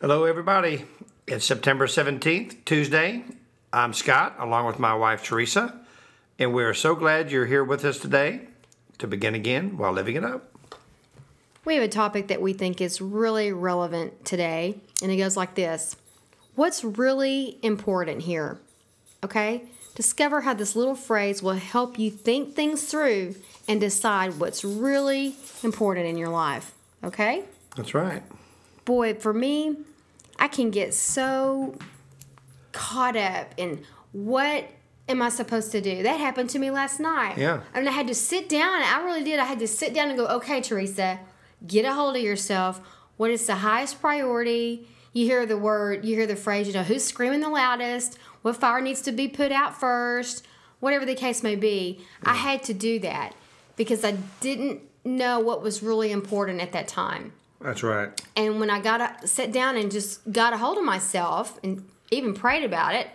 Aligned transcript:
Hello, 0.00 0.26
everybody. 0.26 0.84
It's 1.26 1.44
September 1.44 1.88
17th, 1.88 2.64
Tuesday. 2.64 3.24
I'm 3.72 3.92
Scott, 3.92 4.36
along 4.38 4.66
with 4.66 4.78
my 4.78 4.94
wife, 4.94 5.24
Teresa, 5.24 5.74
and 6.38 6.54
we 6.54 6.62
are 6.62 6.72
so 6.72 6.94
glad 6.94 7.32
you're 7.32 7.46
here 7.46 7.64
with 7.64 7.84
us 7.84 7.98
today 7.98 8.42
to 8.98 9.08
begin 9.08 9.34
again 9.34 9.76
while 9.76 9.90
living 9.92 10.14
it 10.14 10.22
up. 10.22 10.52
We 11.64 11.74
have 11.74 11.82
a 11.82 11.88
topic 11.88 12.28
that 12.28 12.40
we 12.40 12.52
think 12.52 12.80
is 12.80 13.00
really 13.00 13.52
relevant 13.52 14.24
today, 14.24 14.78
and 15.02 15.10
it 15.10 15.16
goes 15.16 15.36
like 15.36 15.56
this 15.56 15.96
What's 16.54 16.84
really 16.84 17.58
important 17.64 18.22
here? 18.22 18.60
Okay? 19.24 19.64
Discover 19.96 20.42
how 20.42 20.54
this 20.54 20.76
little 20.76 20.94
phrase 20.94 21.42
will 21.42 21.54
help 21.54 21.98
you 21.98 22.12
think 22.12 22.54
things 22.54 22.84
through 22.84 23.34
and 23.66 23.80
decide 23.80 24.38
what's 24.38 24.64
really 24.64 25.34
important 25.64 26.06
in 26.06 26.16
your 26.16 26.28
life. 26.28 26.72
Okay? 27.02 27.42
That's 27.74 27.94
right. 27.94 28.22
boy, 28.84 29.14
for 29.14 29.32
me, 29.34 29.76
I 30.38 30.48
can 30.48 30.70
get 30.70 30.94
so 30.94 31.76
caught 32.72 33.16
up 33.16 33.54
in 33.56 33.82
what 34.12 34.68
am 35.08 35.22
I 35.22 35.28
supposed 35.30 35.72
to 35.72 35.80
do. 35.80 36.02
That 36.02 36.20
happened 36.20 36.50
to 36.50 36.58
me 36.58 36.70
last 36.70 37.00
night. 37.00 37.38
Yeah. 37.38 37.60
I 37.74 37.78
mean, 37.78 37.88
I 37.88 37.92
had 37.92 38.06
to 38.08 38.14
sit 38.14 38.48
down. 38.48 38.82
I 38.82 39.02
really 39.04 39.24
did. 39.24 39.40
I 39.40 39.44
had 39.44 39.58
to 39.60 39.68
sit 39.68 39.94
down 39.94 40.08
and 40.08 40.18
go, 40.18 40.26
okay, 40.26 40.60
Teresa, 40.60 41.18
get 41.66 41.84
a 41.84 41.92
hold 41.94 42.16
of 42.16 42.22
yourself. 42.22 42.80
What 43.16 43.30
is 43.30 43.46
the 43.46 43.56
highest 43.56 44.00
priority? 44.00 44.86
You 45.12 45.24
hear 45.24 45.46
the 45.46 45.56
word, 45.56 46.04
you 46.04 46.14
hear 46.14 46.26
the 46.26 46.36
phrase, 46.36 46.68
you 46.68 46.74
know, 46.74 46.82
who's 46.82 47.04
screaming 47.04 47.40
the 47.40 47.48
loudest? 47.48 48.18
What 48.42 48.56
fire 48.56 48.80
needs 48.80 49.00
to 49.02 49.12
be 49.12 49.26
put 49.26 49.50
out 49.50 49.78
first? 49.78 50.46
Whatever 50.80 51.04
the 51.04 51.14
case 51.14 51.42
may 51.42 51.56
be. 51.56 52.04
I 52.22 52.34
had 52.34 52.62
to 52.64 52.74
do 52.74 53.00
that 53.00 53.34
because 53.76 54.04
I 54.04 54.12
didn't 54.40 54.82
know 55.04 55.40
what 55.40 55.62
was 55.62 55.82
really 55.82 56.12
important 56.12 56.60
at 56.60 56.72
that 56.72 56.86
time. 56.86 57.32
That's 57.60 57.82
right. 57.82 58.08
And 58.36 58.60
when 58.60 58.70
I 58.70 58.80
got 58.80 59.00
up, 59.00 59.26
sat 59.26 59.52
down 59.52 59.76
and 59.76 59.90
just 59.90 60.30
got 60.30 60.52
a 60.52 60.58
hold 60.58 60.78
of 60.78 60.84
myself 60.84 61.58
and 61.62 61.88
even 62.10 62.34
prayed 62.34 62.64
about 62.64 62.94
it, 62.94 63.08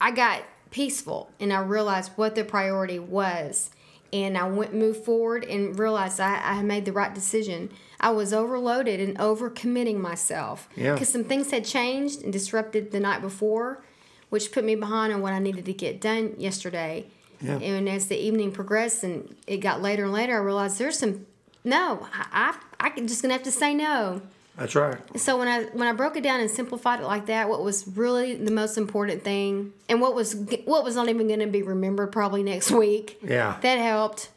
I 0.00 0.10
got 0.10 0.42
peaceful 0.70 1.30
and 1.40 1.52
I 1.52 1.60
realized 1.60 2.12
what 2.16 2.34
the 2.34 2.44
priority 2.44 2.98
was. 2.98 3.70
And 4.12 4.38
I 4.38 4.48
went 4.48 4.72
moved 4.72 5.04
forward 5.04 5.44
and 5.44 5.76
realized 5.76 6.20
I, 6.20 6.34
I 6.34 6.54
had 6.54 6.64
made 6.64 6.84
the 6.84 6.92
right 6.92 7.12
decision. 7.12 7.70
I 7.98 8.10
was 8.10 8.32
overloaded 8.32 9.00
and 9.00 9.20
over 9.20 9.50
committing 9.50 10.00
myself. 10.00 10.68
Yeah. 10.76 10.92
Because 10.92 11.08
some 11.08 11.24
things 11.24 11.50
had 11.50 11.64
changed 11.64 12.22
and 12.22 12.32
disrupted 12.32 12.92
the 12.92 13.00
night 13.00 13.22
before, 13.22 13.82
which 14.30 14.52
put 14.52 14.64
me 14.64 14.76
behind 14.76 15.12
on 15.12 15.20
what 15.20 15.32
I 15.32 15.40
needed 15.40 15.64
to 15.64 15.72
get 15.72 16.00
done 16.00 16.34
yesterday. 16.38 17.06
Yeah. 17.40 17.58
And 17.58 17.88
as 17.88 18.06
the 18.06 18.16
evening 18.16 18.52
progressed 18.52 19.02
and 19.02 19.34
it 19.48 19.56
got 19.56 19.82
later 19.82 20.04
and 20.04 20.12
later, 20.12 20.34
I 20.34 20.44
realized 20.44 20.78
there's 20.78 20.98
some 20.98 21.26
no, 21.64 22.06
I 22.12 22.54
I'm 22.96 23.06
just 23.06 23.22
gonna 23.22 23.34
have 23.34 23.42
to 23.44 23.52
say 23.52 23.74
no. 23.74 24.22
That's 24.56 24.76
right. 24.76 24.98
So 25.18 25.36
when 25.36 25.48
I 25.48 25.64
when 25.64 25.88
I 25.88 25.92
broke 25.92 26.16
it 26.16 26.22
down 26.22 26.40
and 26.40 26.48
simplified 26.50 27.00
it 27.00 27.06
like 27.06 27.26
that, 27.26 27.48
what 27.48 27.62
was 27.64 27.88
really 27.88 28.36
the 28.36 28.52
most 28.52 28.78
important 28.78 29.24
thing, 29.24 29.72
and 29.88 30.00
what 30.00 30.14
was 30.14 30.34
what 30.64 30.84
was 30.84 30.94
not 30.94 31.08
even 31.08 31.26
going 31.26 31.40
to 31.40 31.46
be 31.48 31.62
remembered 31.62 32.12
probably 32.12 32.42
next 32.42 32.70
week. 32.70 33.18
Yeah. 33.22 33.56
that 33.62 33.78
helped. 33.78 34.30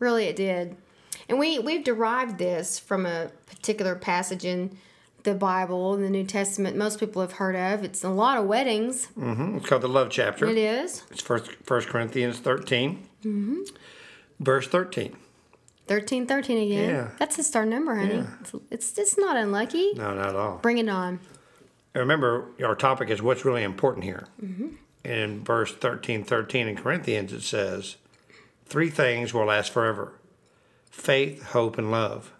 Really, 0.00 0.24
it 0.24 0.34
did. 0.34 0.76
And 1.28 1.38
we 1.38 1.60
we've 1.60 1.84
derived 1.84 2.38
this 2.38 2.78
from 2.80 3.06
a 3.06 3.30
particular 3.46 3.94
passage 3.94 4.44
in 4.44 4.76
the 5.22 5.34
Bible 5.34 5.94
in 5.94 6.02
the 6.02 6.10
New 6.10 6.24
Testament. 6.24 6.76
Most 6.76 6.98
people 6.98 7.22
have 7.22 7.32
heard 7.32 7.54
of. 7.54 7.84
It's 7.84 8.02
a 8.02 8.08
lot 8.08 8.38
of 8.38 8.46
weddings. 8.46 9.04
hmm 9.06 9.58
It's 9.58 9.66
called 9.66 9.82
the 9.82 9.88
love 9.88 10.10
chapter. 10.10 10.46
It 10.48 10.58
is 10.58 11.04
It's 11.12 11.22
first 11.22 11.52
First 11.62 11.86
Corinthians 11.88 12.38
13, 12.40 13.06
mm-hmm. 13.24 13.60
verse 14.40 14.66
13. 14.66 15.14
Thirteen 15.90 16.24
thirteen 16.24 16.70
again. 16.70 16.88
Yeah. 16.88 17.08
That's 17.18 17.36
a 17.38 17.42
star 17.42 17.66
number, 17.66 17.96
honey. 17.96 18.14
Yeah. 18.14 18.26
It's, 18.40 18.54
it's 18.70 18.98
it's 18.98 19.18
not 19.18 19.36
unlucky. 19.36 19.92
No, 19.96 20.14
not 20.14 20.28
at 20.28 20.36
all. 20.36 20.58
Bring 20.58 20.78
it 20.78 20.88
on. 20.88 21.18
And 21.92 22.00
remember, 22.00 22.46
our 22.64 22.76
topic 22.76 23.10
is 23.10 23.20
what's 23.20 23.44
really 23.44 23.64
important 23.64 24.04
here. 24.04 24.28
And 24.40 24.78
in 25.04 25.44
verse 25.44 25.74
13, 25.74 26.22
13 26.22 26.68
in 26.68 26.76
Corinthians, 26.76 27.32
it 27.32 27.42
says, 27.42 27.96
Three 28.66 28.90
things 28.90 29.34
will 29.34 29.46
last 29.46 29.72
forever 29.72 30.12
faith, 30.90 31.42
hope, 31.46 31.76
and 31.76 31.90
love. 31.90 32.32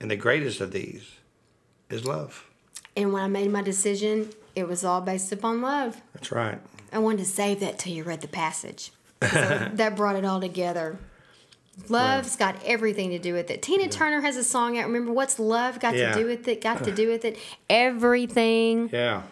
And 0.00 0.10
the 0.10 0.16
greatest 0.16 0.62
of 0.62 0.72
these 0.72 1.16
is 1.90 2.06
love. 2.06 2.48
And 2.96 3.12
when 3.12 3.22
I 3.22 3.28
made 3.28 3.50
my 3.50 3.60
decision, 3.60 4.30
it 4.56 4.66
was 4.66 4.84
all 4.84 5.02
based 5.02 5.32
upon 5.32 5.60
love. 5.60 6.00
That's 6.14 6.32
right. 6.32 6.58
I 6.92 6.98
wanted 6.98 7.18
to 7.18 7.24
save 7.26 7.60
that 7.60 7.78
till 7.78 7.92
you 7.92 8.04
read 8.04 8.22
the 8.22 8.28
passage. 8.28 8.92
So 9.22 9.28
that 9.74 9.96
brought 9.96 10.16
it 10.16 10.24
all 10.24 10.40
together. 10.40 10.98
Love's 11.88 12.36
got 12.36 12.62
everything 12.64 13.10
to 13.10 13.18
do 13.18 13.32
with 13.32 13.50
it. 13.50 13.62
Tina 13.62 13.88
Turner 13.88 14.20
has 14.20 14.36
a 14.36 14.44
song 14.44 14.76
out. 14.78 14.86
Remember, 14.86 15.12
what's 15.12 15.38
love 15.38 15.80
got 15.80 15.96
Yeah. 15.96 16.12
to 16.12 16.20
do 16.20 16.26
with 16.26 16.46
it? 16.46 16.60
Got 16.60 16.84
to 16.84 16.92
do 16.92 17.08
with 17.08 17.24
it? 17.24 17.38
Everything. 17.70 18.90
Yeah. 18.92 19.22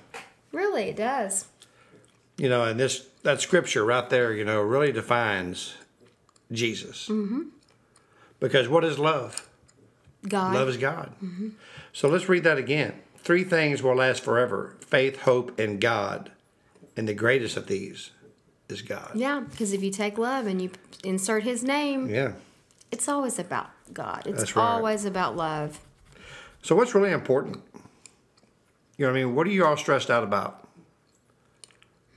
Really, 0.53 0.85
it 0.85 0.97
does. 0.97 1.47
You 2.37 2.49
know, 2.49 2.65
and 2.65 2.79
this 2.81 3.07
that 3.25 3.41
scripture 3.41 3.85
right 3.85 4.09
there, 4.09 4.33
you 4.33 4.45
know, 4.45 4.61
really 4.63 4.93
defines 4.93 5.75
Jesus. 6.51 7.09
Mm-hmm. 7.09 7.43
Because 8.41 8.69
what 8.69 8.85
is 8.85 8.99
love? 8.99 9.49
God. 10.27 10.55
Love 10.55 10.69
is 10.69 10.77
God. 10.77 11.13
So 11.93 12.09
let's 12.09 12.29
read 12.29 12.45
that 12.45 12.57
again. 12.59 12.95
Three 13.19 13.45
things 13.45 13.83
will 13.83 13.97
last 13.97 14.23
forever 14.23 14.77
faith, 14.81 15.21
hope, 15.23 15.59
and 15.59 15.81
God. 15.81 16.31
And 16.97 17.07
the 17.09 17.15
greatest 17.15 17.57
of 17.57 17.67
these 17.67 18.11
is 18.69 18.83
God. 18.83 19.11
yeah, 19.15 19.41
because 19.41 19.73
if 19.73 19.83
you 19.83 19.91
take 19.91 20.19
love 20.19 20.47
and 20.47 20.61
you 20.61 20.71
insert 21.05 21.43
his 21.43 21.63
name, 21.63 22.09
Yeah. 22.09 22.33
it's 22.91 23.09
always 23.09 23.39
about 23.39 23.71
God. 23.93 24.23
It's 24.27 24.55
right. 24.57 24.63
always 24.63 25.05
about 25.05 25.37
love. 25.37 25.81
So 26.63 26.75
what's 26.77 26.95
really 26.95 27.13
important? 27.13 27.63
You 28.97 29.07
know 29.07 29.13
what 29.13 29.19
I 29.19 29.25
mean? 29.25 29.35
What 29.35 29.47
are 29.47 29.51
you 29.51 29.65
all 29.65 29.77
stressed 29.77 30.11
out 30.11 30.25
about? 30.25 30.67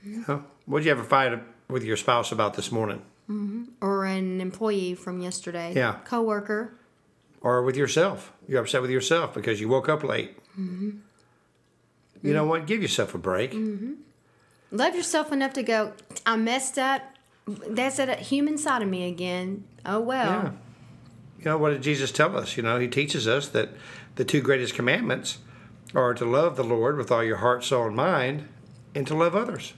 You 0.04 0.24
know, 0.26 0.44
what 0.66 0.80
did 0.80 0.86
you 0.86 0.90
have 0.90 0.98
a 1.04 1.08
fight 1.08 1.40
with 1.68 1.84
your 1.84 1.96
spouse 1.96 2.32
about 2.32 2.54
this 2.54 2.72
morning? 2.72 3.02
Mm-hmm. 3.30 3.64
Or 3.80 4.04
an 4.04 4.40
employee 4.40 4.94
from 4.94 5.20
yesterday. 5.20 5.72
Yeah. 5.74 5.98
Coworker. 6.04 6.74
Or 7.40 7.62
with 7.62 7.76
yourself? 7.76 8.32
You're 8.48 8.62
upset 8.62 8.82
with 8.82 8.90
yourself 8.90 9.32
because 9.32 9.60
you 9.60 9.68
woke 9.68 9.88
up 9.88 10.02
late. 10.02 10.36
Mm-hmm. 10.58 10.90
You 12.24 12.34
know 12.34 12.44
what? 12.46 12.66
Give 12.66 12.82
yourself 12.82 13.14
a 13.14 13.18
break. 13.18 13.52
Mm-hmm. 13.52 13.92
Love 14.72 14.96
yourself 14.96 15.30
enough 15.30 15.52
to 15.52 15.62
go, 15.62 15.92
I 16.26 16.36
messed 16.36 16.78
up. 16.78 17.02
That's 17.46 17.98
a 17.98 18.16
human 18.16 18.56
side 18.58 18.82
of 18.82 18.88
me 18.88 19.08
again. 19.08 19.64
Oh 19.84 20.00
well. 20.00 20.26
Yeah. 20.26 20.50
You 21.38 21.44
know, 21.44 21.58
what 21.58 21.70
did 21.70 21.82
Jesus 21.82 22.10
tell 22.10 22.36
us? 22.36 22.56
You 22.56 22.62
know, 22.62 22.78
he 22.78 22.88
teaches 22.88 23.28
us 23.28 23.48
that 23.48 23.70
the 24.14 24.24
two 24.24 24.40
greatest 24.40 24.74
commandments 24.74 25.38
are 25.94 26.14
to 26.14 26.24
love 26.24 26.56
the 26.56 26.64
Lord 26.64 26.96
with 26.96 27.10
all 27.10 27.22
your 27.22 27.38
heart, 27.38 27.64
soul, 27.64 27.86
and 27.86 27.96
mind, 27.96 28.48
and 28.94 29.06
to 29.06 29.14
love 29.14 29.34
others. 29.36 29.74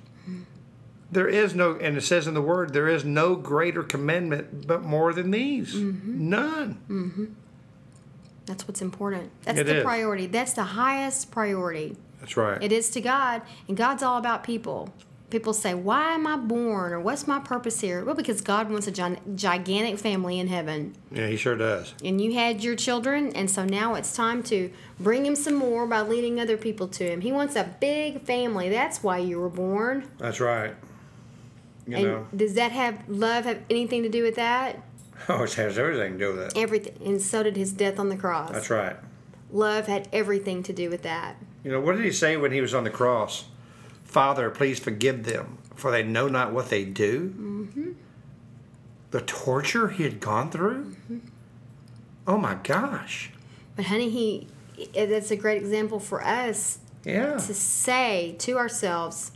There 1.11 1.29
is 1.29 1.55
no, 1.55 1.77
and 1.77 1.97
it 1.97 2.01
says 2.03 2.27
in 2.27 2.35
the 2.35 2.43
word, 2.43 2.73
there 2.73 2.89
is 2.89 3.05
no 3.05 3.37
greater 3.37 3.83
commandment 3.83 4.67
but 4.67 4.83
more 4.83 5.13
than 5.13 5.31
these. 5.31 5.75
None. 5.75 6.81
Mm-hmm. 6.89 7.25
That's 8.47 8.67
what's 8.69 8.83
important. 8.83 9.31
That's 9.43 9.59
It 9.61 9.67
the 9.67 9.77
is. 9.79 9.85
priority. 9.85 10.27
That's 10.27 10.53
the 10.53 10.65
highest 10.65 11.31
priority. 11.31 11.97
That's 12.25 12.39
right. 12.39 12.63
It 12.63 12.73
is 12.73 12.89
to 12.91 13.03
God, 13.03 13.43
and 13.69 13.77
God's 13.77 14.03
all 14.03 14.17
about 14.17 14.45
people. 14.45 14.89
People 15.29 15.53
say, 15.53 15.75
Why 15.75 16.15
am 16.15 16.27
I 16.27 16.37
born? 16.37 16.95
or 16.95 17.01
What's 17.01 17.27
my 17.27 17.39
purpose 17.39 17.83
here? 17.83 18.03
Well, 18.03 18.15
because 18.15 18.41
God 18.41 18.71
wants 18.71 18.87
a 18.87 19.17
gigantic 19.35 19.99
family 19.99 20.39
in 20.39 20.49
heaven. 20.49 20.95
Yeah, 21.13 21.27
he 21.27 21.37
sure 21.37 21.55
does. 21.55 21.93
And 22.03 22.19
you 22.19 22.33
had 22.33 22.65
your 22.65 22.77
children, 22.77 23.31
and 23.37 23.51
so 23.51 23.67
now 23.67 23.95
it's 23.95 24.17
time 24.17 24.43
to 24.45 24.71
bring 24.99 25.27
Him 25.27 25.37
some 25.37 25.55
more 25.55 25.87
by 25.87 26.01
leading 26.01 26.41
other 26.41 26.57
people 26.57 26.89
to 26.89 27.05
Him. 27.05 27.21
He 27.21 27.31
wants 27.31 27.57
a 27.57 27.75
big 27.79 28.23
family. 28.23 28.71
That's 28.71 29.03
why 29.03 29.19
you 29.19 29.39
were 29.39 29.51
born. 29.51 30.09
That's 30.17 30.41
right. 30.41 30.75
You 31.87 31.97
And 31.97 32.05
know, 32.07 32.27
does 32.35 32.55
that 32.55 32.73
have 32.73 33.07
love 33.07 33.45
have 33.45 33.61
anything 33.69 34.03
to 34.05 34.09
do 34.09 34.23
with 34.23 34.37
that? 34.37 34.83
oh, 35.29 35.43
it 35.43 35.53
has 35.55 35.77
everything 35.77 36.15
to 36.15 36.19
do 36.19 36.33
with 36.33 36.41
it. 36.47 36.53
Everything. 36.57 36.97
And 37.05 37.21
so 37.21 37.43
did 37.43 37.57
His 37.57 37.73
death 37.73 37.99
on 37.99 38.09
the 38.09 38.17
cross. 38.17 38.51
That's 38.51 38.71
right. 38.71 38.97
Love 39.53 39.89
had 39.89 40.09
everything 40.11 40.63
to 40.63 40.73
do 40.73 40.89
with 40.89 41.03
that. 41.03 41.37
You 41.65 41.71
know, 41.73 41.81
what 41.81 41.97
did 41.97 42.05
he 42.05 42.13
say 42.13 42.37
when 42.37 42.53
he 42.53 42.61
was 42.61 42.75
on 42.75 42.85
the 42.85 42.91
cross? 42.91 43.47
Father, 44.05 44.51
please 44.51 44.79
forgive 44.79 45.25
them, 45.25 45.59
for 45.75 45.91
they 45.91 46.03
know 46.03 46.29
not 46.29 46.53
what 46.53 46.69
they 46.71 46.85
do. 46.85 47.31
Mm-hmm. 47.31 47.93
The 49.11 49.21
torture 49.23 49.89
he 49.89 50.03
had 50.05 50.21
gone 50.21 50.51
through? 50.51 50.95
Oh 52.27 52.37
my 52.39 52.55
gosh. 52.63 53.31
But 53.77 53.87
honey, 53.87 54.11
he 54.11 54.47
it's 54.93 55.31
a 55.31 55.37
great 55.37 55.63
example 55.63 56.01
for 56.01 56.23
us 56.25 56.79
Yeah. 57.05 57.35
to 57.39 57.55
say 57.55 58.35
to 58.41 58.59
ourselves, 58.59 59.31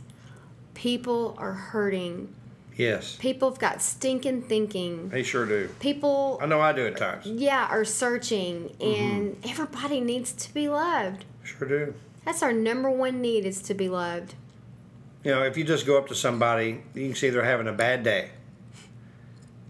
people 0.73 1.35
are 1.37 1.53
hurting. 1.53 2.33
Yes. 2.75 3.15
People 3.19 3.49
have 3.49 3.59
got 3.59 3.81
stinking 3.81 4.43
thinking. 4.43 5.09
They 5.09 5.23
sure 5.23 5.45
do. 5.45 5.69
People, 5.79 6.39
I 6.41 6.45
know 6.45 6.61
I 6.61 6.71
do 6.73 6.85
at 6.87 6.97
times. 6.97 7.25
yeah, 7.25 7.67
are 7.69 7.83
searching, 7.85 8.73
and 8.81 9.35
everybody 9.45 9.99
needs 10.01 10.31
to 10.33 10.53
be 10.53 10.69
loved. 10.69 11.25
Sure 11.43 11.67
do. 11.67 11.93
That's 12.25 12.43
our 12.43 12.51
number 12.53 12.89
one 12.89 13.21
need 13.21 13.45
is 13.45 13.61
to 13.63 13.73
be 13.73 13.89
loved. 13.89 14.35
You 15.23 15.31
know, 15.31 15.43
if 15.43 15.57
you 15.57 15.63
just 15.63 15.85
go 15.85 15.97
up 15.97 16.07
to 16.07 16.15
somebody, 16.15 16.81
you 16.93 17.07
can 17.07 17.15
see 17.15 17.29
they're 17.29 17.43
having 17.43 17.67
a 17.67 17.73
bad 17.73 18.03
day. 18.03 18.29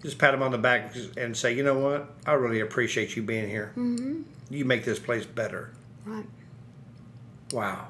Just 0.02 0.18
pat 0.18 0.32
them 0.32 0.42
on 0.42 0.52
the 0.52 0.58
back 0.58 0.94
and 1.18 1.36
say, 1.36 1.54
you 1.54 1.64
know 1.64 1.78
what? 1.78 2.14
I 2.26 2.34
really 2.34 2.60
appreciate 2.62 3.16
you 3.16 3.24
being 3.24 3.50
here. 3.50 3.74
Mm-hmm. 3.76 4.22
You 4.50 4.66
make 4.66 4.86
this 4.86 5.00
place 5.00 5.26
better. 5.26 5.72
Right. 6.06 6.26
Wow. 7.52 7.88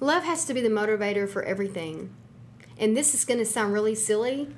Love 0.00 0.24
has 0.24 0.44
to 0.46 0.54
be 0.54 0.60
the 0.60 0.68
motivator 0.68 1.28
for 1.28 1.42
everything. 1.42 2.10
And 2.78 2.96
this 2.96 3.14
is 3.14 3.24
going 3.24 3.38
to 3.38 3.46
sound 3.46 3.72
really 3.72 3.94
silly, 3.94 4.48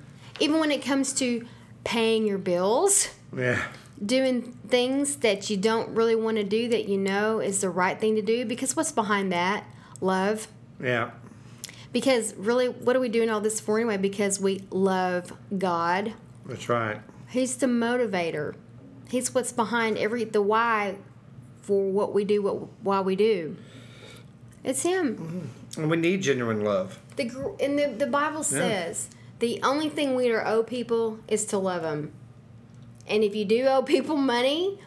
even 0.41 0.59
when 0.59 0.73
it 0.73 0.83
comes 0.83 1.13
to 1.15 1.47
paying 1.85 2.27
your 2.27 2.39
bills, 2.39 3.11
Yeah. 3.37 3.63
Doing 4.05 4.57
things 4.69 5.17
that 5.17 5.51
you 5.51 5.57
don't 5.57 5.91
really 5.91 6.17
want 6.17 6.37
to 6.37 6.45
do 6.45 6.69
that 6.69 6.89
you 6.89 6.99
know 6.99 7.41
is 7.41 7.61
the 7.61 7.71
right 7.71 7.99
thing 7.99 8.15
to 8.17 8.23
do. 8.23 8.45
Because 8.45 8.77
what's 8.77 8.93
behind 8.93 9.33
that? 9.33 9.65
Love. 10.01 10.49
Yeah. 10.83 11.11
Because 11.93 12.35
really, 12.35 12.69
what 12.69 12.97
are 12.97 13.01
we 13.01 13.09
doing 13.09 13.31
all 13.31 13.41
this 13.41 13.61
for 13.61 13.79
anyway? 13.79 13.97
Because 13.97 14.39
we 14.39 14.63
love 14.71 15.33
God. 15.57 16.15
That's 16.47 16.69
right. 16.69 17.01
He's 17.29 17.57
the 17.57 17.67
motivator. 17.67 18.55
He's 19.09 19.35
what's 19.35 19.53
behind 19.53 19.99
every 19.99 20.25
the 20.25 20.43
why 20.43 20.97
for 21.63 21.91
what 21.91 22.15
we 22.15 22.25
do, 22.25 22.43
what 22.43 22.57
why 22.83 23.01
we 23.01 23.17
do. 23.17 23.57
It's 24.65 24.83
him. 24.83 25.17
Mm-hmm. 25.17 25.81
And 25.81 25.91
we 25.91 25.97
need 25.97 26.23
genuine 26.23 26.63
love. 26.63 26.99
The 27.17 27.55
and 27.61 27.79
the 27.79 27.89
the 27.89 28.07
Bible 28.07 28.43
says 28.43 29.09
the 29.39 29.61
only 29.63 29.89
thing 29.89 30.15
we 30.15 30.31
are 30.31 30.47
owe 30.47 30.63
people 30.63 31.21
is 31.29 31.45
to 31.47 31.59
love 31.59 31.83
them. 31.83 32.13
And 33.09 33.25
if 33.25 33.35
you 33.35 33.45
do 33.45 33.67
owe 33.67 33.83
people 33.83 34.17
money, 34.17 34.79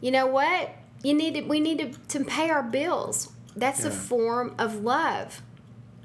you 0.00 0.10
know 0.10 0.26
what? 0.26 0.70
You 1.02 1.14
need 1.14 1.34
to, 1.34 1.42
we 1.42 1.60
need 1.60 1.78
to, 1.78 2.18
to 2.18 2.24
pay 2.24 2.50
our 2.50 2.62
bills. 2.62 3.30
That's 3.56 3.84
a 3.84 3.90
form 3.90 4.54
of 4.58 4.82
love. 4.82 5.42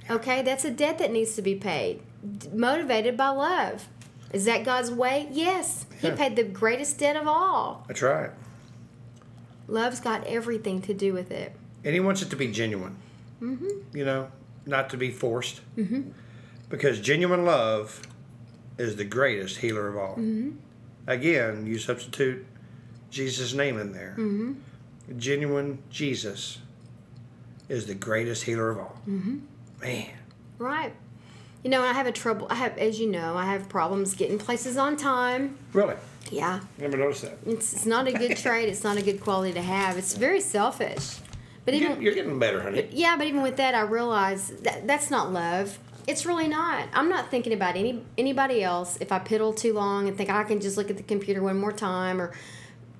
Okay, 0.09 0.41
that's 0.41 0.65
a 0.65 0.71
debt 0.71 0.97
that 0.99 1.11
needs 1.11 1.35
to 1.35 1.41
be 1.41 1.55
paid. 1.55 2.01
D- 2.37 2.49
motivated 2.53 3.17
by 3.17 3.29
love. 3.29 3.87
Is 4.33 4.45
that 4.45 4.63
God's 4.63 4.91
way? 4.91 5.27
Yes. 5.31 5.85
He 5.99 6.11
paid 6.11 6.35
the 6.35 6.43
greatest 6.43 6.99
debt 6.99 7.15
of 7.15 7.27
all. 7.27 7.85
That's 7.87 8.01
right. 8.01 8.31
Love's 9.67 9.99
got 9.99 10.25
everything 10.25 10.81
to 10.83 10.93
do 10.93 11.13
with 11.13 11.31
it. 11.31 11.53
And 11.83 11.93
he 11.93 11.99
wants 11.99 12.21
it 12.21 12.29
to 12.29 12.35
be 12.35 12.51
genuine. 12.51 12.95
Mm-hmm. 13.41 13.97
You 13.97 14.05
know, 14.05 14.31
not 14.65 14.89
to 14.91 14.97
be 14.97 15.11
forced. 15.11 15.61
Mm-hmm. 15.77 16.11
Because 16.69 16.99
genuine 16.99 17.45
love 17.45 18.01
is 18.77 18.95
the 18.95 19.05
greatest 19.05 19.57
healer 19.57 19.87
of 19.87 19.97
all. 19.97 20.15
Mm-hmm. 20.15 20.51
Again, 21.07 21.65
you 21.65 21.77
substitute 21.79 22.45
Jesus' 23.09 23.53
name 23.53 23.79
in 23.79 23.93
there. 23.93 24.15
Mm-hmm. 24.17 24.53
Genuine 25.17 25.79
Jesus 25.89 26.59
is 27.69 27.85
the 27.85 27.95
greatest 27.95 28.43
healer 28.43 28.69
of 28.71 28.77
all. 28.79 28.97
Mm-hmm. 29.07 29.37
Man. 29.81 30.09
Right. 30.57 30.93
You 31.63 31.69
know, 31.69 31.81
I 31.81 31.93
have 31.93 32.07
a 32.07 32.11
trouble. 32.11 32.47
I 32.49 32.55
have, 32.55 32.77
as 32.77 32.99
you 32.99 33.07
know, 33.09 33.35
I 33.37 33.45
have 33.45 33.69
problems 33.69 34.15
getting 34.15 34.37
places 34.37 34.77
on 34.77 34.95
time. 34.97 35.57
Really? 35.73 35.95
Yeah, 36.29 36.59
Never 36.77 36.97
noticed 36.97 37.21
that. 37.21 37.37
it's, 37.45 37.71
it's 37.73 37.85
not 37.85 38.05
a 38.07 38.11
good 38.11 38.35
trait. 38.37 38.67
It's 38.67 38.83
not 38.83 38.97
a 38.97 39.01
good 39.01 39.21
quality 39.21 39.53
to 39.53 39.61
have. 39.61 39.97
It's 39.97 40.13
very 40.13 40.41
selfish. 40.41 41.19
But 41.63 41.73
You're, 41.73 41.91
even 41.91 42.01
you're 42.01 42.13
getting 42.13 42.37
better, 42.39 42.61
honey. 42.61 42.87
yeah, 42.91 43.15
but 43.17 43.27
even 43.27 43.41
with 43.41 43.57
that, 43.57 43.75
I 43.75 43.81
realize 43.81 44.49
that 44.63 44.87
that's 44.87 45.09
not 45.09 45.31
love. 45.31 45.79
It's 46.07 46.25
really 46.25 46.47
not. 46.47 46.87
I'm 46.93 47.09
not 47.09 47.29
thinking 47.29 47.53
about 47.53 47.75
any 47.75 48.03
anybody 48.17 48.63
else. 48.63 48.97
If 49.01 49.11
I 49.11 49.19
piddle 49.19 49.55
too 49.55 49.73
long 49.73 50.07
and 50.07 50.17
think 50.17 50.29
I 50.29 50.43
can 50.43 50.59
just 50.61 50.77
look 50.77 50.89
at 50.89 50.97
the 50.97 51.03
computer 51.03 51.43
one 51.43 51.59
more 51.59 51.73
time 51.73 52.21
or 52.21 52.33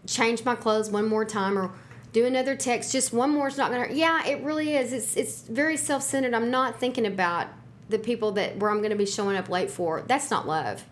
change 0.06 0.44
my 0.46 0.56
clothes 0.56 0.90
one 0.90 1.08
more 1.08 1.26
time 1.26 1.58
or 1.58 1.72
do 2.14 2.26
another 2.26 2.56
text 2.56 2.92
just 2.94 3.12
one 3.12 3.30
more 3.30 3.48
is 3.50 3.58
not 3.58 3.70
gonna 3.72 3.88
yeah 3.92 4.26
it 4.26 4.42
really 4.42 4.76
is 4.76 4.94
it's 4.94 5.18
it's 5.18 5.42
very 5.42 5.76
self-centered 5.76 6.34
i'm 6.34 6.50
not 6.50 6.80
thinking 6.80 7.06
about 7.06 7.48
the 7.90 8.00
people 8.00 8.32
that 8.32 8.58
where 8.58 8.72
i'm 8.72 8.82
gonna 8.82 8.96
be 8.96 9.06
showing 9.06 9.36
up 9.36 9.50
late 9.50 9.70
for 9.70 10.02
that's 10.08 10.32
not 10.32 10.48
love 10.48 10.86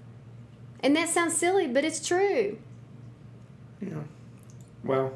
and 0.82 0.94
that 0.98 1.08
sounds 1.08 1.36
silly 1.36 1.66
but 1.66 1.86
it's 1.86 2.06
true 2.06 2.58
Yeah. 3.82 4.02
Well, 4.84 5.14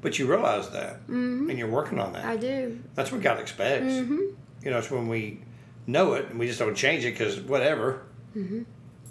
but 0.00 0.18
you 0.18 0.26
realize 0.28 0.70
that, 0.70 1.00
and 1.08 1.58
you're 1.58 1.68
working 1.68 1.98
on 1.98 2.12
that. 2.12 2.24
i 2.24 2.36
do 2.36 2.78
That's 2.94 3.10
what 3.12 3.20
God 3.20 3.40
expects. 3.40 3.92
Mm-hmm. 3.92 4.20
You 4.62 4.70
know, 4.70 4.78
it's 4.78 4.90
when 4.90 5.08
we 5.08 5.40
know 5.86 6.14
it 6.14 6.28
and 6.30 6.38
we 6.38 6.46
just 6.46 6.58
don't 6.58 6.74
change 6.74 7.04
it 7.04 7.12
because 7.12 7.40
whatever. 7.40 8.02
Mm-hmm. 8.36 8.62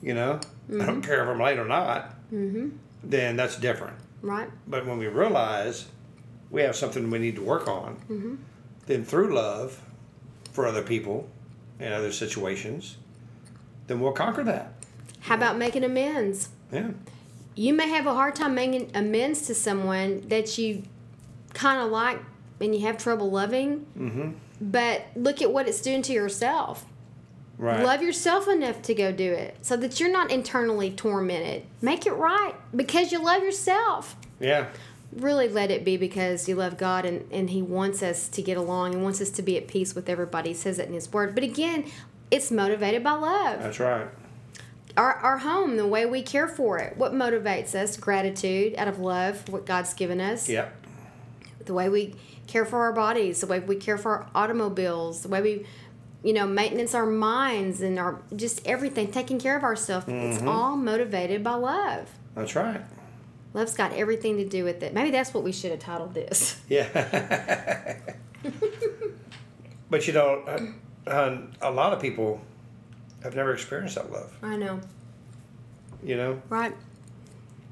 You 0.02 0.14
know, 0.14 0.40
I 0.80 0.86
don't 0.86 1.02
care 1.02 1.24
if 1.24 1.30
I'm 1.30 1.40
late 1.40 1.58
or 1.58 1.66
not. 1.66 2.14
Then 2.32 3.36
that's 3.36 3.58
different. 3.58 3.98
right 4.22 4.50
But 4.68 4.86
when 4.86 4.98
we 4.98 5.08
realize 5.08 5.88
we 6.52 6.62
have 6.62 6.76
something 6.76 7.10
we 7.10 7.20
need 7.20 7.36
to 7.38 7.44
work 7.44 7.68
on, 7.68 7.96
Mm-hmm. 8.10 8.36
then 8.88 9.04
through 9.06 9.34
love 9.34 9.82
for 10.52 10.66
other 10.68 10.82
people 10.82 11.30
and 11.80 11.94
other 11.94 12.12
situations, 12.12 12.98
then 13.88 14.00
we'll 14.00 14.12
conquer 14.14 14.44
that. 14.44 14.74
how 15.22 15.36
about 15.36 15.58
making 15.58 15.84
amends 15.84 16.50
Yeah. 16.72 16.92
you 17.56 17.74
may 17.74 17.88
have 17.90 18.06
a 18.08 18.14
hard 18.14 18.36
time 18.36 18.54
making 18.56 18.92
amends 18.96 19.46
to 19.48 19.56
someone 19.56 20.28
that 20.30 20.58
you 20.58 20.84
kind 21.54 21.82
of 21.82 21.90
like 21.92 22.20
and 22.60 22.74
you 22.76 22.82
have 22.82 22.98
trouble 22.98 23.30
loving 23.32 23.86
Mm-hmm. 23.98 24.32
But 24.60 25.06
look 25.16 25.42
at 25.42 25.52
what 25.52 25.68
it's 25.68 25.82
doing 25.82 26.02
to 26.04 26.14
yourself 26.14 26.86
Right. 27.58 27.86
love 27.86 28.02
yourself 28.02 28.50
enough 28.50 28.82
to 28.82 28.94
go 28.94 29.14
do 29.14 29.32
it 29.32 29.56
so 29.62 29.78
that 29.78 29.98
you're 29.98 30.12
not 30.12 30.30
internally 30.30 30.92
tormented 30.92 31.64
make 31.82 32.06
it 32.06 32.12
right 32.12 32.54
because 32.76 33.14
you 33.14 33.24
love 33.24 33.44
yourself 33.44 34.18
yeah. 34.42 34.66
really 35.14 35.48
let 35.48 35.72
it 35.72 35.86
be 35.86 35.96
because 35.96 36.50
you 36.50 36.56
love 36.56 36.78
god 36.78 37.06
and, 37.06 37.32
and 37.32 37.52
he 37.52 37.62
wants 37.62 38.04
us 38.04 38.28
to 38.28 38.42
get 38.42 38.58
along 38.58 38.94
and 38.94 39.04
wants 39.04 39.22
us 39.22 39.30
to 39.30 39.42
be 39.42 39.56
at 39.56 39.70
peace 39.70 39.96
with 39.96 40.10
everybody 40.10 40.50
he 40.50 40.54
says 40.54 40.80
it 40.80 40.90
in 40.90 40.94
his 40.94 41.14
word 41.14 41.34
but 41.34 41.46
again 41.46 41.86
it's 42.30 42.52
motivated 42.52 43.04
by 43.04 43.12
love 43.14 43.62
That's 43.62 43.80
right. 43.80 44.08
our, 44.98 45.14
our 45.14 45.38
home, 45.38 45.78
the 45.78 45.88
way 45.88 46.06
we 46.06 46.22
care 46.24 46.48
for 46.48 46.78
it, 46.80 46.98
what 46.98 47.14
motivates 47.14 47.76
us? 47.76 47.98
Gratitude 47.98 48.76
out 48.78 48.88
of 48.88 49.00
love 49.00 49.38
for 49.42 49.52
what 49.54 49.66
God's 49.66 49.94
given 49.94 50.20
us. 50.20 50.50
Yep. 50.50 50.74
The 51.66 51.74
way 51.74 51.90
we 51.90 52.16
care 52.48 52.66
for 52.66 52.80
our 52.84 52.94
bodies, 52.94 53.42
the 53.42 53.48
way 53.48 53.60
we 53.60 53.76
care 53.76 53.98
for 53.98 54.12
our 54.12 54.30
automobiles, 54.36 55.22
the 55.22 55.30
way 55.30 55.42
we, 55.42 55.66
you 56.24 56.34
know, 56.34 56.46
maintenance 56.48 56.94
our 56.94 57.06
minds 57.06 57.82
and 57.82 57.98
our 58.00 58.22
just 58.36 58.66
everything, 58.68 59.12
taking 59.12 59.40
care 59.40 59.58
of 59.58 59.64
ourselves. 59.64 60.06
It's 60.08 60.42
all 60.44 60.76
motivated 60.78 61.44
by 61.44 61.56
love. 61.56 62.10
That's 62.36 62.56
right. 62.56 62.82
Love's 63.54 63.74
got 63.76 63.94
everything 63.94 64.38
to 64.38 64.46
do 64.46 64.64
with 64.66 64.84
it. 64.84 64.94
Maybe 64.94 65.12
that's 65.12 65.34
what 65.34 65.44
we 65.44 65.52
should 65.54 65.72
have 65.72 65.80
titled 65.80 66.14
this. 66.14 66.60
Yeah. 66.68 67.98
but 69.90 70.06
you 70.08 70.14
know, 70.14 70.44
uh, 71.08 71.10
uh, 71.10 71.38
a 71.62 71.72
lot 71.72 71.94
of 71.94 72.02
people 72.02 72.42
have 73.24 73.36
never 73.36 73.54
experienced 73.54 73.96
that 73.96 74.12
love. 74.12 74.36
I 74.44 74.56
know, 74.56 74.82
You 76.04 76.18
know, 76.18 76.42
right? 76.50 76.74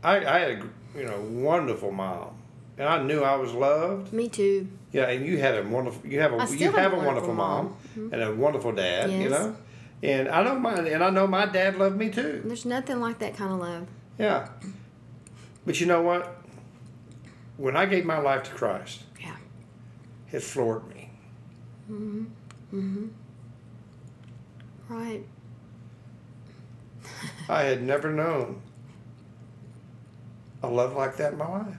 I, 0.03 0.25
I 0.25 0.39
had 0.39 0.51
a 0.51 0.63
you 0.97 1.05
know 1.05 1.19
wonderful 1.29 1.91
mom, 1.91 2.35
and 2.77 2.87
I 2.87 3.01
knew 3.03 3.21
I 3.21 3.35
was 3.35 3.53
loved. 3.53 4.13
Me 4.13 4.29
too. 4.29 4.67
Yeah, 4.91 5.09
and 5.09 5.25
you 5.25 5.37
had 5.37 5.55
a 5.57 5.63
wonderful 5.67 6.07
you 6.09 6.19
have 6.19 6.33
a 6.33 6.55
you 6.55 6.65
have, 6.71 6.75
have 6.75 6.93
a 6.93 6.97
wonderful, 6.97 7.33
mom, 7.33 7.75
mom. 7.95 8.09
and 8.13 8.21
a 8.21 8.33
wonderful 8.33 8.71
dad. 8.71 9.11
You 9.11 9.29
know, 9.29 9.55
and 10.01 10.27
I 10.27 10.43
know 10.43 10.55
my 10.59 10.75
and 10.75 11.03
I 11.03 11.09
know 11.09 11.27
my 11.27 11.45
dad 11.45 11.77
loved 11.77 11.97
me 11.97 12.09
too. 12.09 12.41
There's 12.45 12.65
nothing 12.65 12.99
like 12.99 13.19
that 13.19 13.35
kind 13.35 13.53
of 13.53 13.59
love. 13.59 13.87
Yeah, 14.19 14.49
but 15.65 15.79
you 15.79 15.87
know 15.87 16.01
what? 16.01 16.37
When 17.57 17.75
I 17.75 17.85
gave 17.85 18.05
my 18.05 18.17
life 18.19 18.43
to 18.43 18.51
Christ, 18.51 19.03
Yeah. 19.19 19.35
it 20.31 20.41
floored 20.41 20.87
me. 20.87 21.09
Mm-hmm. 21.91 22.25
Mm-hmm. 22.73 23.07
Right. 24.89 25.23
I 27.49 27.63
had 27.63 27.83
never 27.83 28.11
known 28.11 28.61
a 30.61 30.67
love 30.67 30.95
like 30.95 31.17
that 31.17 31.33
in 31.33 31.37
my 31.37 31.47
life. 31.47 31.77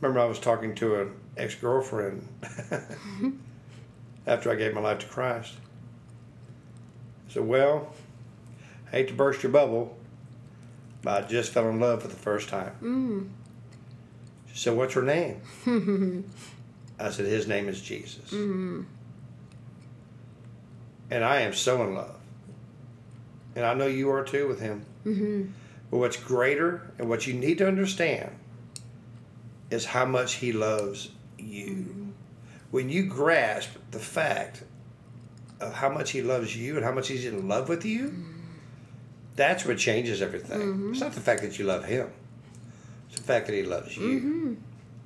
Remember, 0.00 0.20
I 0.20 0.24
was 0.26 0.38
talking 0.38 0.74
to 0.76 1.00
an 1.00 1.12
ex 1.36 1.54
girlfriend 1.54 2.26
after 4.26 4.50
I 4.50 4.54
gave 4.54 4.74
my 4.74 4.80
life 4.80 4.98
to 5.00 5.06
Christ. 5.06 5.54
I 7.28 7.32
said, 7.32 7.46
Well, 7.46 7.94
I 8.88 8.90
hate 8.90 9.08
to 9.08 9.14
burst 9.14 9.42
your 9.42 9.52
bubble, 9.52 9.96
but 11.02 11.24
I 11.24 11.26
just 11.26 11.52
fell 11.52 11.68
in 11.68 11.80
love 11.80 12.02
for 12.02 12.08
the 12.08 12.14
first 12.14 12.48
time. 12.48 12.72
Mm. 12.82 13.28
She 14.52 14.58
said, 14.58 14.76
What's 14.76 14.94
her 14.94 15.02
name? 15.02 15.40
I 16.98 17.10
said, 17.10 17.26
His 17.26 17.46
name 17.46 17.68
is 17.68 17.80
Jesus. 17.80 18.30
Mm. 18.30 18.84
And 21.10 21.24
I 21.24 21.40
am 21.40 21.54
so 21.54 21.82
in 21.82 21.94
love. 21.94 22.16
And 23.54 23.64
I 23.64 23.74
know 23.74 23.86
you 23.86 24.10
are 24.10 24.24
too 24.24 24.48
with 24.48 24.60
him. 24.60 24.84
Mm-hmm. 25.06 25.50
But 25.90 25.96
what's 25.98 26.16
greater 26.16 26.90
and 26.98 27.08
what 27.08 27.26
you 27.26 27.32
need 27.32 27.58
to 27.58 27.68
understand 27.68 28.30
is 29.70 29.84
how 29.86 30.04
much 30.04 30.34
He 30.34 30.52
loves 30.52 31.10
you. 31.38 32.12
When 32.70 32.88
you 32.88 33.04
grasp 33.06 33.70
the 33.90 33.98
fact 33.98 34.64
of 35.60 35.72
how 35.74 35.88
much 35.88 36.10
He 36.10 36.22
loves 36.22 36.56
you 36.56 36.76
and 36.76 36.84
how 36.84 36.92
much 36.92 37.08
He's 37.08 37.24
in 37.24 37.48
love 37.48 37.68
with 37.68 37.84
you, 37.84 38.12
that's 39.34 39.64
what 39.64 39.78
changes 39.78 40.22
everything. 40.22 40.60
Mm-hmm. 40.60 40.90
It's 40.92 41.00
not 41.00 41.12
the 41.12 41.20
fact 41.20 41.42
that 41.42 41.58
you 41.58 41.64
love 41.64 41.84
Him, 41.84 42.10
it's 43.08 43.18
the 43.20 43.24
fact 43.26 43.46
that 43.46 43.54
He 43.54 43.62
loves 43.62 43.96
you. 43.96 44.02
Mm-hmm. 44.20 44.54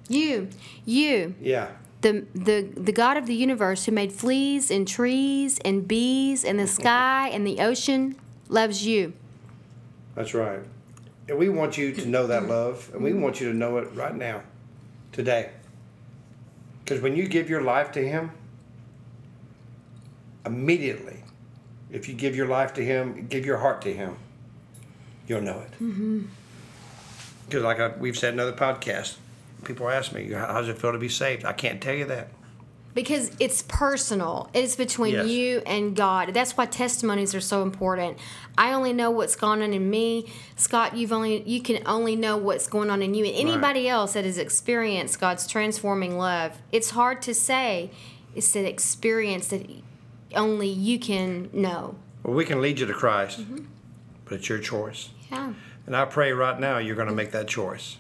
You, 0.09 0.49
you, 0.85 1.35
Yeah. 1.41 1.69
the 2.01 2.27
the 2.35 2.63
the 2.77 2.93
God 2.93 3.17
of 3.17 3.27
the 3.27 3.35
universe 3.35 3.85
who 3.85 3.93
made 3.93 4.13
fleas 4.13 4.71
and 4.71 4.89
trees 4.89 5.61
and 5.65 5.87
bees 5.87 6.45
and 6.45 6.59
the 6.59 6.67
sky 6.81 7.29
and 7.29 7.47
the 7.47 7.61
ocean 7.61 8.17
loves 8.49 8.85
you. 8.87 9.13
That's 10.17 10.35
right. 10.35 10.61
And 11.31 11.39
we 11.39 11.49
want 11.49 11.79
you 11.79 11.93
to 11.93 12.07
know 12.07 12.27
that 12.27 12.49
love, 12.49 12.91
and 12.93 13.05
we 13.05 13.11
Mm-hmm. 13.11 13.21
want 13.23 13.41
you 13.41 13.53
to 13.53 13.57
know 13.57 13.79
it 13.79 13.89
right 13.95 14.15
now, 14.17 14.43
today. 15.13 15.51
Because 16.81 17.01
when 17.01 17.15
you 17.15 17.29
give 17.29 17.49
your 17.49 17.63
life 17.63 17.93
to 17.93 18.05
Him, 18.05 18.33
immediately, 20.45 21.23
if 21.89 22.09
you 22.09 22.15
give 22.15 22.35
your 22.35 22.49
life 22.49 22.75
to 22.75 22.85
Him, 22.85 23.29
give 23.29 23.47
your 23.47 23.59
heart 23.59 23.81
to 23.83 23.93
Him, 23.95 24.17
you'll 25.29 25.41
know 25.43 25.61
it. 25.61 25.71
Mm-hmm. 25.75 26.23
Because, 27.47 27.63
like 27.63 27.79
I, 27.79 27.89
we've 27.97 28.19
said 28.19 28.35
in 28.35 28.41
other 28.41 28.53
podcasts, 28.53 29.17
people 29.63 29.89
ask 29.89 30.13
me, 30.13 30.33
"How 30.33 30.61
does 30.61 30.69
it 30.69 30.79
feel 30.79 30.91
to 30.91 30.99
be 30.99 31.09
saved?" 31.09 31.45
I 31.45 31.53
can't 31.53 31.81
tell 31.81 31.95
you 31.95 32.07
that. 32.07 32.31
Because 32.93 33.31
it's 33.39 33.63
personal. 33.63 34.51
It's 34.53 34.75
between 34.75 35.15
Yes. 35.15 35.29
you 35.29 35.63
and 35.65 35.95
God. 35.95 36.35
That's 36.35 36.57
why 36.57 36.67
testimonies 36.67 37.35
are 37.37 37.41
so 37.41 37.63
important. 37.63 38.19
I 38.59 38.73
only 38.73 38.93
know 38.93 39.11
what's 39.13 39.37
going 39.37 39.63
on 39.63 39.73
in 39.73 39.89
me. 39.89 40.29
Scott, 40.57 40.97
you've 40.97 41.13
only 41.13 41.43
you 41.49 41.63
can 41.63 41.83
only 41.87 42.17
know 42.17 42.37
what's 42.37 42.67
going 42.67 42.91
on 42.91 43.01
in 43.01 43.15
you. 43.15 43.25
And 43.25 43.35
anybody 43.37 43.89
else 43.89 44.15
that 44.15 44.25
has 44.25 44.39
experienced 44.39 45.21
God's 45.21 45.47
transforming 45.47 46.19
love, 46.19 46.59
it's 46.73 46.91
hard 46.91 47.23
to 47.23 47.35
say. 47.35 47.91
It's 48.35 48.55
an 48.57 48.65
experience 48.67 49.49
that 49.49 49.67
only 50.35 50.69
you 50.69 50.99
can 50.99 51.49
know. 51.53 51.95
Well, 52.25 52.35
we 52.35 52.45
can 52.45 52.61
lead 52.61 52.81
you 52.81 52.87
to 52.87 52.93
Christ, 52.93 53.41
Mm-hmm. 53.41 53.65
but 54.25 54.35
it's 54.35 54.49
your 54.49 54.59
choice. 54.59 55.11
Yeah. 55.31 55.53
And 55.87 55.97
I 55.97 56.05
pray 56.07 56.33
right 56.33 56.59
now 56.59 56.79
you're 56.79 56.97
going 56.97 57.09
to 57.09 57.15
make 57.15 57.31
that 57.33 57.47
choice. 57.49 57.99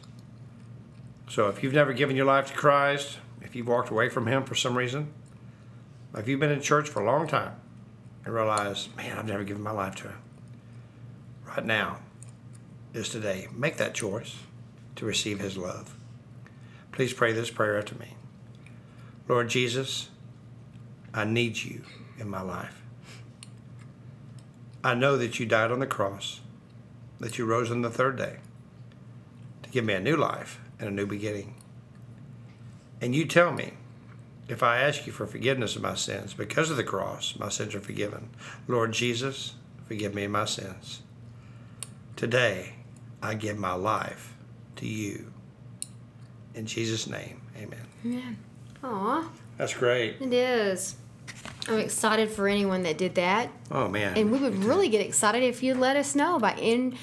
So 1.28 1.48
if 1.48 1.62
you've 1.62 1.72
never 1.72 1.92
given 1.92 2.16
your 2.16 2.26
life 2.26 2.48
to 2.48 2.54
Christ, 2.54 3.18
if 3.42 3.54
you've 3.54 3.68
walked 3.68 3.90
away 3.90 4.08
from 4.08 4.26
Him 4.26 4.44
for 4.44 4.54
some 4.54 4.76
reason, 4.76 5.12
if 6.14 6.28
you've 6.28 6.40
been 6.40 6.50
in 6.50 6.60
church 6.60 6.88
for 6.88 7.02
a 7.02 7.06
long 7.06 7.26
time 7.26 7.54
and 8.24 8.34
realize, 8.34 8.88
man, 8.96 9.18
I've 9.18 9.26
never 9.26 9.44
given 9.44 9.62
my 9.62 9.70
life 9.70 9.94
to 9.96 10.08
Him, 10.08 10.18
right 11.46 11.64
now 11.64 11.98
is 12.92 13.08
today. 13.08 13.48
Make 13.54 13.76
that 13.76 13.94
choice 13.94 14.36
to 14.96 15.06
receive 15.06 15.40
His 15.40 15.56
love. 15.56 15.96
Please 16.92 17.12
pray 17.12 17.32
this 17.32 17.50
prayer 17.50 17.78
after 17.78 17.94
me. 17.94 18.14
Lord 19.28 19.48
Jesus, 19.48 20.10
I 21.14 21.24
need 21.24 21.62
you 21.62 21.82
in 22.18 22.28
my 22.28 22.42
life. 22.42 22.82
I 24.82 24.94
know 24.94 25.16
that 25.16 25.38
you 25.38 25.46
died 25.46 25.70
on 25.70 25.78
the 25.78 25.86
cross 25.86 26.40
that 27.20 27.36
you 27.36 27.44
rose 27.44 27.70
on 27.70 27.82
the 27.82 27.90
third 27.90 28.16
day 28.16 28.36
to 29.62 29.70
give 29.70 29.84
me 29.84 29.92
a 29.94 30.00
new 30.00 30.16
life 30.16 30.58
and 30.78 30.88
a 30.88 30.92
new 30.92 31.06
beginning. 31.06 31.54
And 33.00 33.14
you 33.14 33.24
tell 33.24 33.52
me 33.52 33.72
if 34.48 34.62
I 34.62 34.78
ask 34.80 35.06
you 35.06 35.12
for 35.12 35.26
forgiveness 35.26 35.76
of 35.76 35.82
my 35.82 35.94
sins 35.94 36.34
because 36.34 36.70
of 36.70 36.76
the 36.76 36.84
cross, 36.84 37.34
my 37.38 37.48
sins 37.48 37.74
are 37.74 37.80
forgiven. 37.80 38.30
Lord 38.68 38.92
Jesus, 38.92 39.54
forgive 39.86 40.14
me 40.14 40.26
my 40.26 40.44
sins. 40.44 41.02
Today, 42.16 42.74
I 43.22 43.34
give 43.34 43.58
my 43.58 43.72
life 43.72 44.34
to 44.76 44.86
you. 44.86 45.32
In 46.54 46.66
Jesus' 46.66 47.06
name, 47.06 47.40
amen. 47.56 48.36
Aw, 48.82 49.30
That's 49.56 49.74
great. 49.74 50.16
it 50.20 50.32
is. 50.32 50.96
I'm 51.68 51.78
excited 51.78 52.30
for 52.30 52.48
anyone 52.48 52.82
that 52.82 52.98
did 52.98 53.14
that. 53.14 53.50
Oh, 53.70 53.88
man. 53.88 54.16
And 54.16 54.32
we 54.32 54.38
would 54.38 54.64
really 54.64 54.88
get 54.88 55.00
excited 55.06 55.42
if 55.42 55.62
you 55.62 55.74
let 55.74 55.96
us 55.96 56.14
know 56.14 56.38
by 56.38 56.54
in 56.54 56.96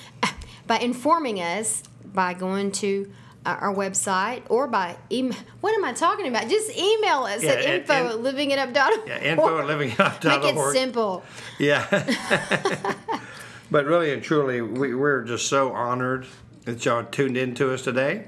by 0.65 0.79
informing 0.79 1.39
us 1.39 1.83
by 2.03 2.33
going 2.33 2.71
to 2.73 3.09
our 3.55 3.73
website 3.73 4.43
or 4.49 4.67
by 4.67 4.95
email. 5.11 5.37
What 5.61 5.73
am 5.75 5.83
I 5.85 5.93
talking 5.93 6.27
about? 6.27 6.49
Just 6.49 6.69
email 6.77 7.23
us 7.23 7.43
Yeah, 7.43 7.51
at 7.51 7.57
and- 7.65 7.73
info 7.81 7.93
and- 7.93 8.27
at 8.27 8.35
livingitup.org. 8.35 9.07
yeah, 9.07 9.21
info 9.23 9.59
at 9.59 9.65
livingitup.org. 9.65 10.43
Make 10.43 10.55
it 10.55 10.71
simple. 10.73 11.23
Yeah. 11.59 11.87
but 13.71 13.85
really 13.85 14.13
and 14.13 14.21
truly, 14.23 14.61
we, 14.61 14.93
we're 14.95 15.23
just 15.23 15.47
so 15.47 15.73
honored 15.73 16.25
that 16.65 16.83
y'all 16.85 17.03
tuned 17.03 17.37
in 17.37 17.55
to 17.55 17.73
us 17.73 17.81
today. 17.83 18.27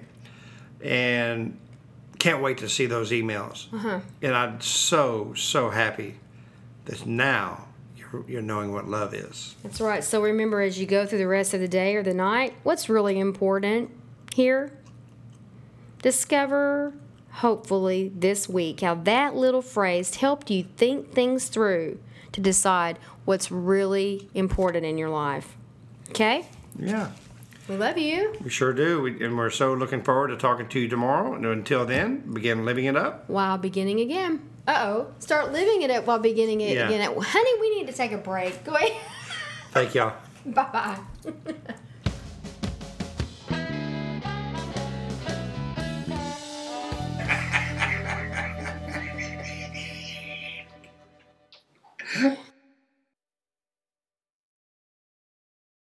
And 0.82 1.60
can't 2.20 2.42
wait 2.42 2.60
to 2.60 2.70
see 2.70 2.86
those 2.86 3.12
emails. 3.12 3.72
Uh-huh. 3.74 4.00
And 4.22 4.36
I'm 4.36 4.62
so, 4.62 5.34
so 5.36 5.70
happy 5.70 6.16
that 6.86 7.06
now 7.06 7.66
you're, 7.98 8.24
you're 8.28 8.42
knowing 8.42 8.72
what 8.74 8.88
love 8.88 9.14
is. 9.14 9.56
That's 9.64 9.82
right. 9.82 10.04
So 10.04 10.22
remember, 10.22 10.62
as 10.62 10.80
you 10.80 10.86
go 10.86 11.06
through 11.06 11.20
the 11.20 11.28
rest 11.28 11.54
of 11.54 11.60
the 11.60 11.68
day 11.68 11.96
or 11.96 12.04
the 12.04 12.14
night, 12.14 12.56
what's 12.64 12.88
really 12.90 13.20
important 13.20 13.92
here? 14.34 14.72
Discover, 16.01 16.94
hopefully, 17.32 18.12
this 18.15 18.48
week 18.48 18.82
how 18.82 18.96
that 18.96 19.36
little 19.36 19.62
phrase 19.62 20.15
helped 20.15 20.50
you 20.50 20.63
think 20.77 21.12
things 21.12 21.50
through 21.50 22.00
to 22.32 22.41
decide 22.41 22.98
what's 23.25 23.51
really 23.51 24.29
important 24.34 24.86
in 24.86 24.98
your 24.98 25.10
life. 25.10 25.58
Okay? 26.10 26.46
Yeah. 26.77 27.12
We 27.68 27.75
love 27.75 27.98
you. 27.98 28.34
We 28.44 28.50
sure 28.50 28.74
do. 28.74 29.01
We, 29.01 29.24
and 29.24 29.38
we're 29.38 29.50
so 29.51 29.74
looking 29.74 30.01
forward 30.01 30.29
to 30.29 30.38
talking 30.38 30.68
to 30.70 30.79
you 30.79 30.88
tomorrow. 30.88 31.34
And 31.36 31.46
until 31.46 31.86
then, 31.86 32.22
begin 32.34 32.65
living 32.65 32.86
it 32.86 32.96
up. 32.96 33.29
While 33.29 33.58
beginning 33.60 34.00
again. 34.00 34.41
Uh 34.68 34.75
oh. 34.86 35.13
Start 35.20 35.51
living 35.51 35.82
it 35.84 35.91
up 35.91 36.06
while 36.06 36.18
beginning 36.20 36.62
it 36.62 36.75
Yeah. 36.75 36.88
again. 36.88 37.13
Honey, 37.20 37.60
we 37.62 37.77
need 37.77 37.88
to 37.88 37.94
take 37.94 38.12
a 38.12 38.18
break. 38.18 38.63
Go 38.63 38.72
away. 38.72 38.98
Thank 39.72 39.94
y'all. 39.96 40.13
bye 40.46 40.63
bye. 40.72 41.00